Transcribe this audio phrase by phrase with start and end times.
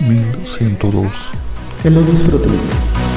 [0.00, 1.30] 1102.
[1.82, 3.09] que lo disfruten.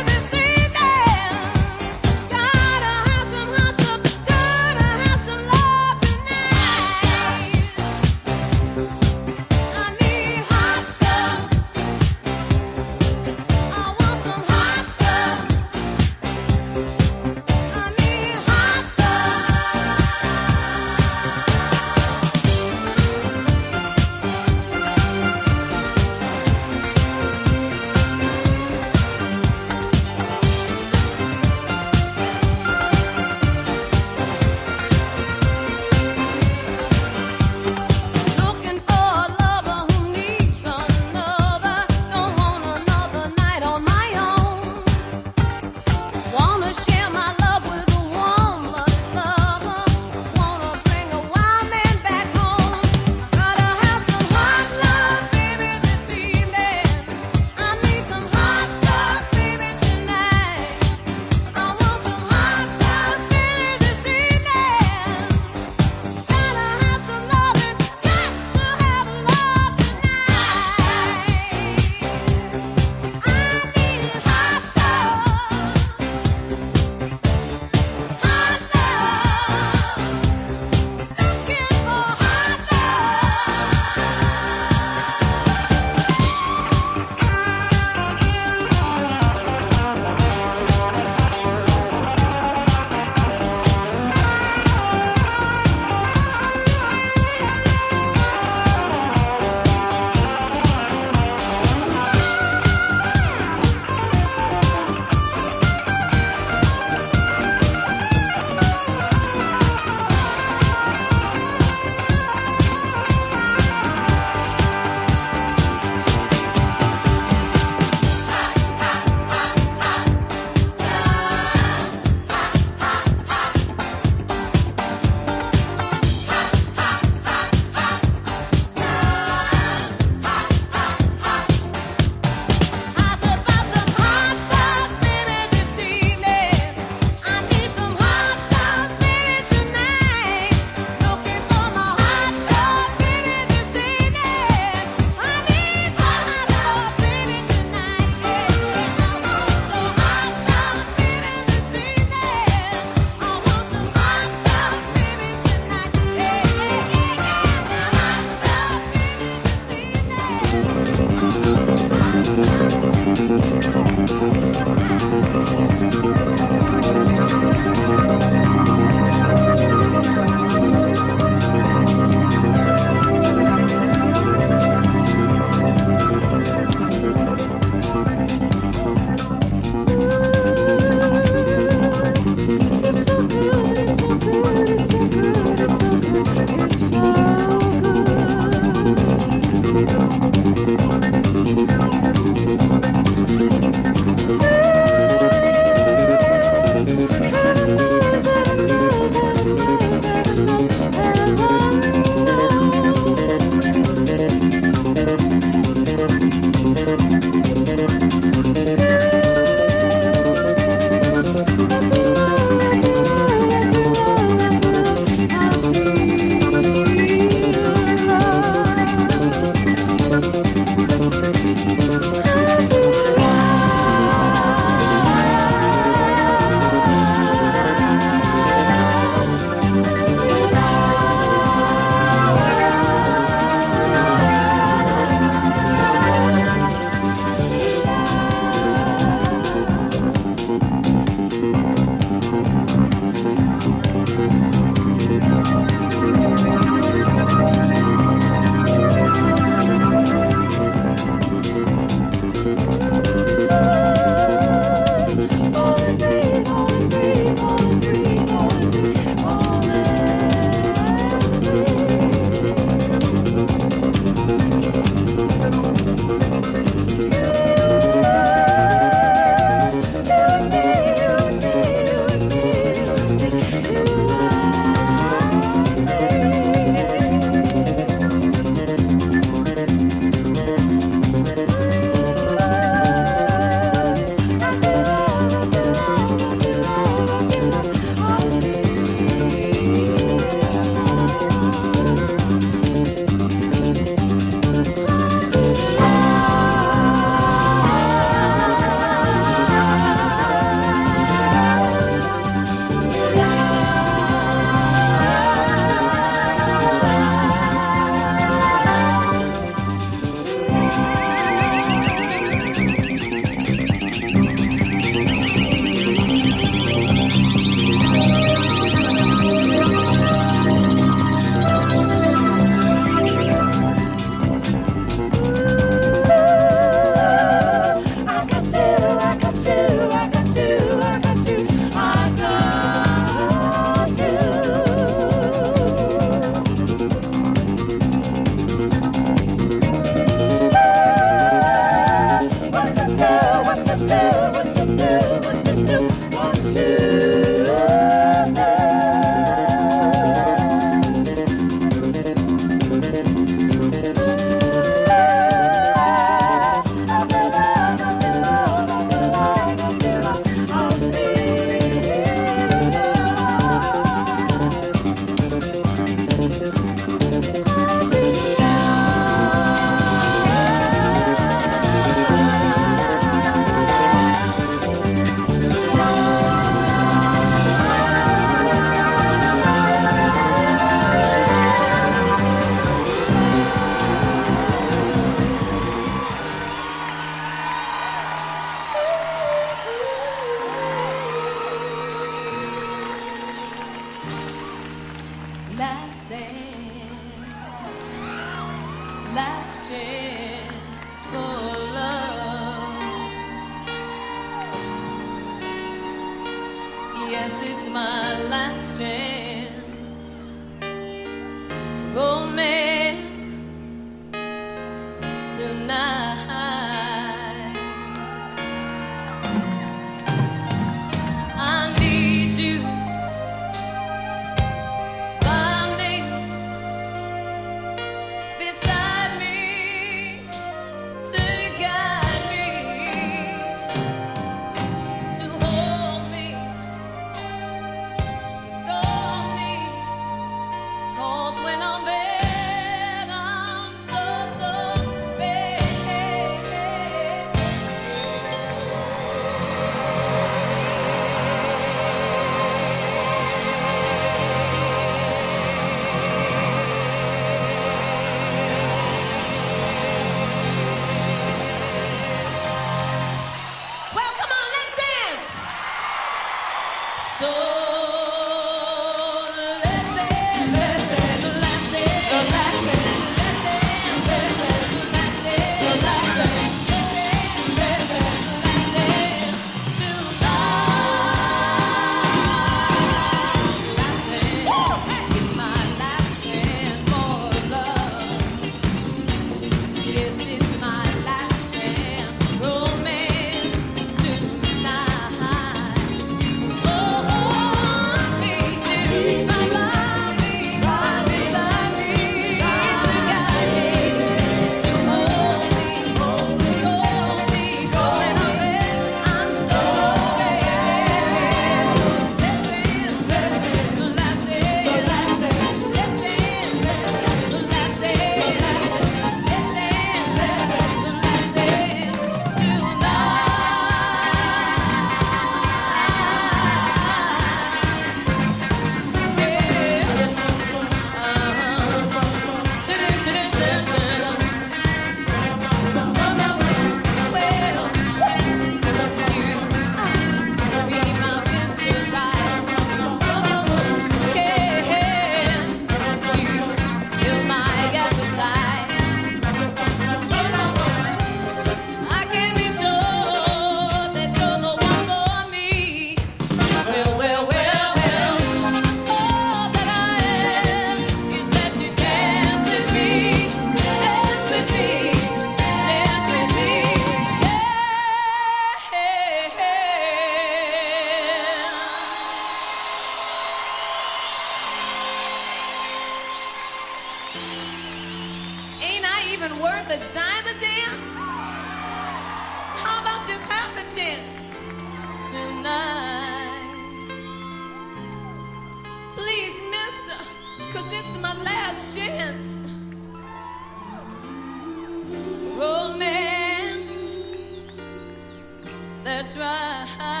[598.83, 600.00] That's right.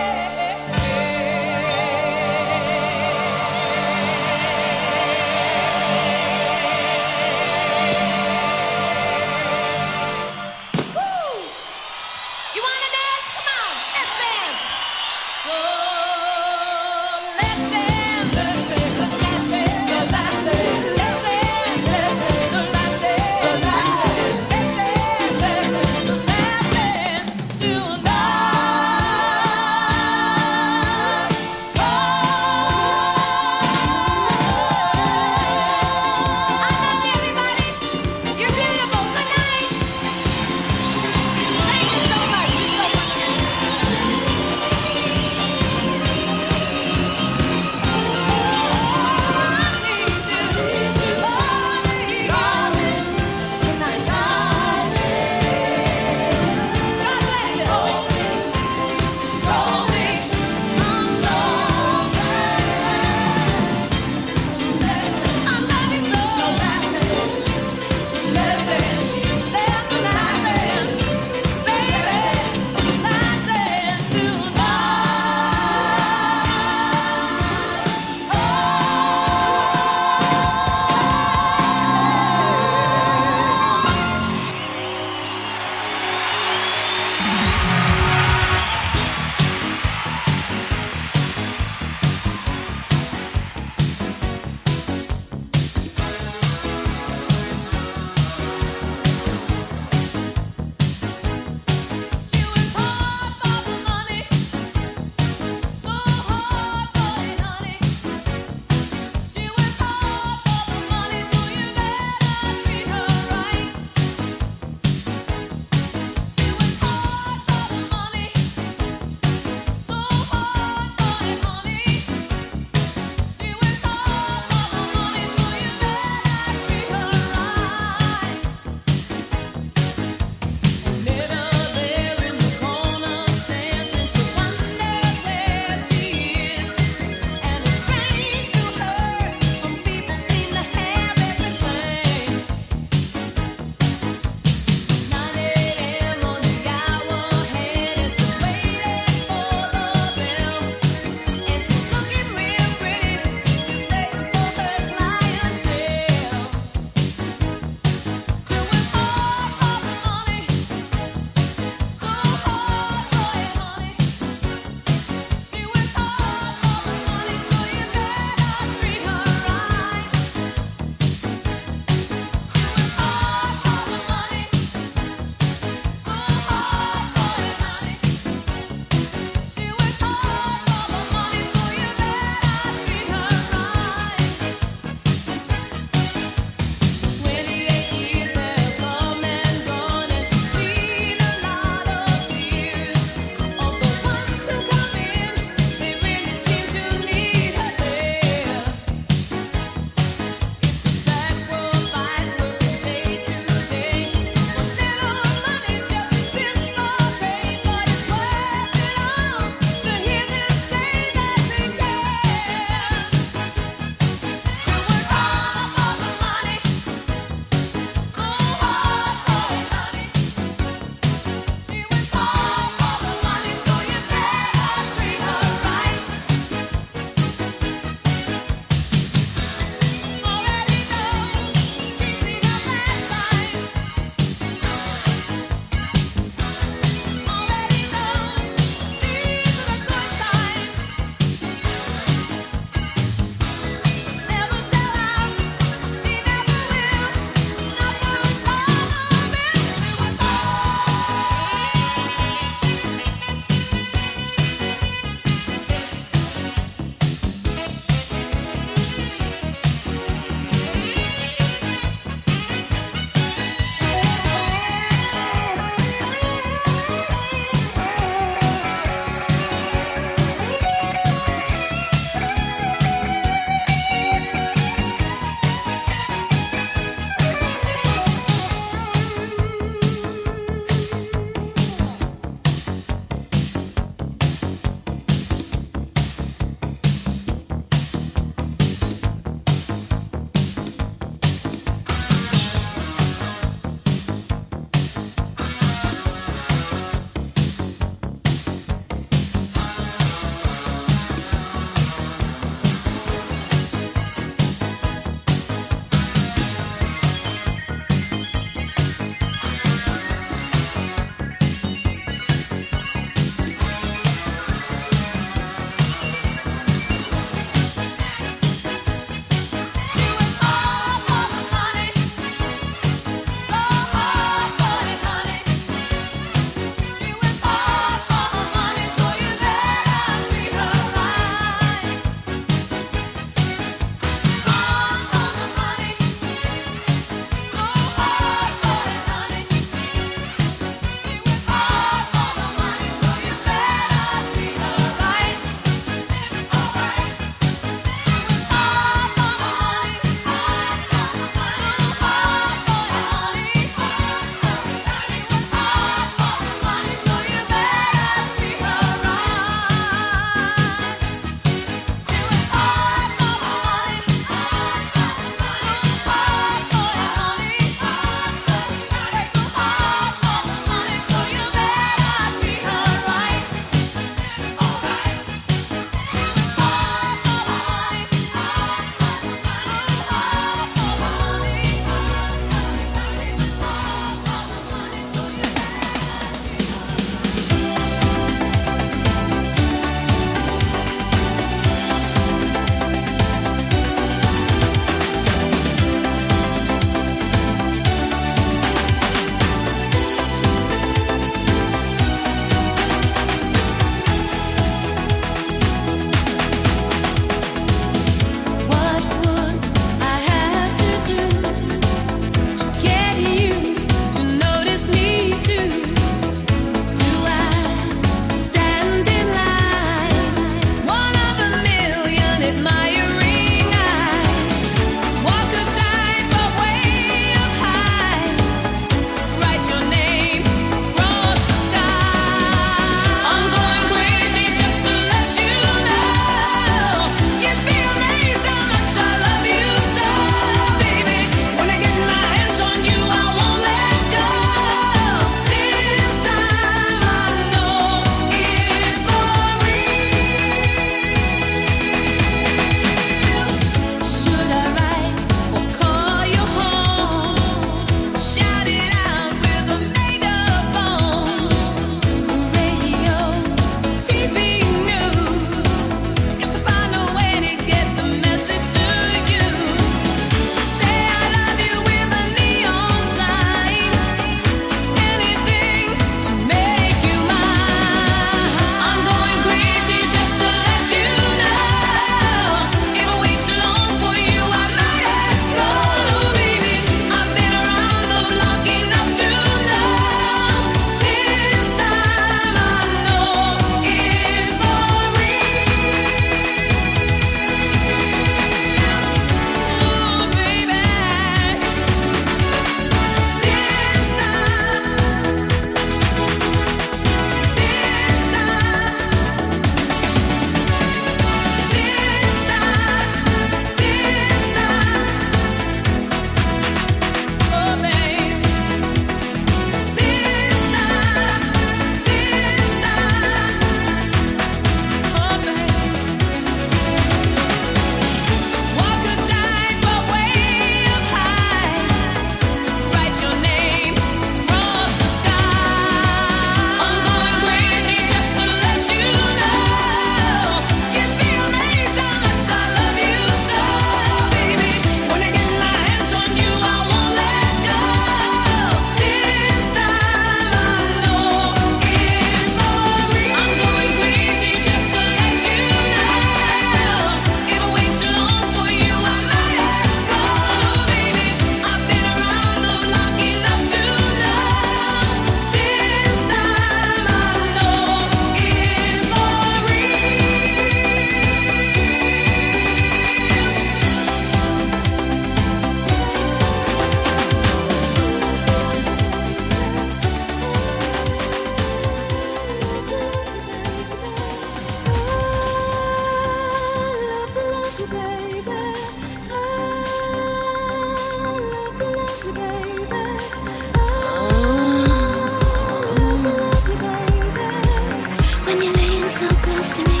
[599.64, 600.00] close to me.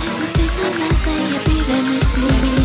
[0.00, 2.61] There's no place I'd rather you be than with me.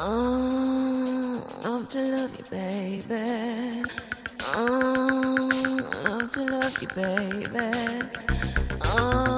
[0.00, 3.82] Oh, love to love you, baby.
[4.54, 8.08] Oh, love to love you, baby.
[8.82, 9.37] Oh.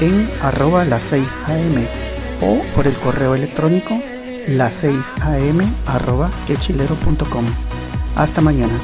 [0.00, 1.86] en arroba las 6 am
[2.42, 3.98] o por el correo electrónico
[4.48, 7.44] las 6 am arroba quechilero.com.
[8.16, 8.74] Hasta mañana.